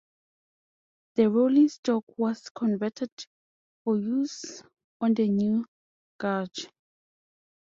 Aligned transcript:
The 1.13 1.29
rolling 1.29 1.69
stock 1.69 2.05
was 2.17 2.49
converted 2.49 3.11
for 3.83 3.99
use 3.99 4.63
on 4.99 5.13
the 5.13 5.29
new 5.29 5.67
gauge. 6.19 6.69